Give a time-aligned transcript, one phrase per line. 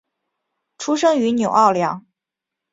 [0.79, 2.07] 出生于纽奥良。